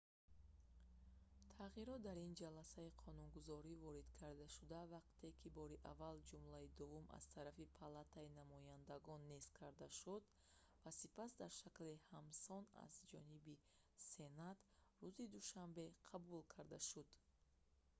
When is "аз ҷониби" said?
12.85-13.55